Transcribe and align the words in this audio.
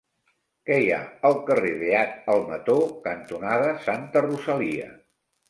Què 0.69 0.77
hi 0.83 0.87
ha 0.95 1.01
al 1.29 1.37
carrer 1.49 1.73
Beat 1.81 2.15
Almató 2.37 2.79
cantonada 3.05 3.71
Santa 3.91 4.27
Rosalia? 4.27 4.91